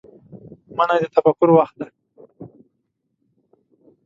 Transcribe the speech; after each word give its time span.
منی 0.77 0.97
د 1.01 1.05
تفکر 1.15 1.49
وخت 1.57 1.75
دی 1.79 1.87